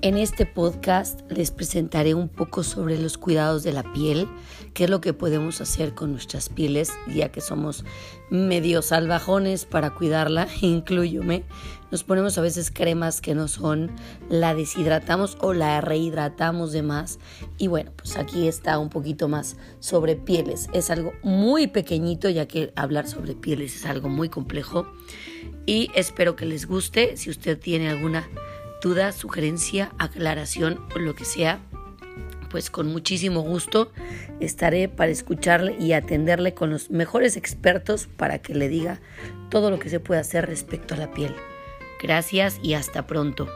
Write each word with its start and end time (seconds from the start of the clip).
En 0.00 0.16
este 0.16 0.46
podcast 0.46 1.28
les 1.28 1.50
presentaré 1.50 2.14
un 2.14 2.28
poco 2.28 2.62
sobre 2.62 2.96
los 2.98 3.18
cuidados 3.18 3.64
de 3.64 3.72
la 3.72 3.82
piel, 3.92 4.28
qué 4.72 4.84
es 4.84 4.90
lo 4.90 5.00
que 5.00 5.12
podemos 5.12 5.60
hacer 5.60 5.92
con 5.96 6.12
nuestras 6.12 6.48
pieles, 6.50 6.92
ya 7.12 7.32
que 7.32 7.40
somos 7.40 7.84
medio 8.30 8.80
salvajones 8.80 9.64
para 9.64 9.90
cuidarla, 9.90 10.46
incluyome. 10.60 11.42
Nos 11.90 12.04
ponemos 12.04 12.38
a 12.38 12.42
veces 12.42 12.70
cremas 12.70 13.20
que 13.20 13.34
no 13.34 13.48
son, 13.48 13.90
la 14.28 14.54
deshidratamos 14.54 15.36
o 15.40 15.52
la 15.52 15.80
rehidratamos 15.80 16.70
de 16.70 16.82
más. 16.82 17.18
Y 17.56 17.66
bueno, 17.66 17.90
pues 17.96 18.16
aquí 18.16 18.46
está 18.46 18.78
un 18.78 18.90
poquito 18.90 19.26
más 19.26 19.56
sobre 19.80 20.14
pieles. 20.14 20.68
Es 20.72 20.90
algo 20.90 21.12
muy 21.24 21.66
pequeñito, 21.66 22.28
ya 22.28 22.46
que 22.46 22.72
hablar 22.76 23.08
sobre 23.08 23.34
pieles 23.34 23.74
es 23.74 23.84
algo 23.84 24.08
muy 24.08 24.28
complejo. 24.28 24.86
Y 25.66 25.90
espero 25.94 26.36
que 26.36 26.46
les 26.46 26.66
guste. 26.66 27.16
Si 27.16 27.30
usted 27.30 27.58
tiene 27.58 27.88
alguna 27.88 28.28
duda, 28.82 29.12
sugerencia, 29.12 29.92
aclaración 29.98 30.80
o 30.94 30.98
lo 30.98 31.14
que 31.14 31.24
sea, 31.24 31.60
pues 32.50 32.70
con 32.70 32.86
muchísimo 32.86 33.42
gusto 33.42 33.92
estaré 34.40 34.88
para 34.88 35.10
escucharle 35.10 35.76
y 35.78 35.92
atenderle 35.92 36.54
con 36.54 36.70
los 36.70 36.90
mejores 36.90 37.36
expertos 37.36 38.06
para 38.06 38.38
que 38.38 38.54
le 38.54 38.68
diga 38.68 39.00
todo 39.50 39.70
lo 39.70 39.78
que 39.78 39.90
se 39.90 40.00
puede 40.00 40.20
hacer 40.20 40.46
respecto 40.46 40.94
a 40.94 40.98
la 40.98 41.12
piel. 41.12 41.34
Gracias 42.02 42.58
y 42.62 42.74
hasta 42.74 43.06
pronto. 43.06 43.48